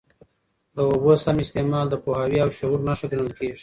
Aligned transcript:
د 0.75 0.77
اوبو 0.89 1.11
سم 1.23 1.37
استعمال 1.45 1.85
د 1.89 1.95
پوهاوي 2.03 2.39
او 2.43 2.49
شعور 2.57 2.79
نښه 2.87 3.05
ګڼل 3.11 3.31
کېږي. 3.39 3.59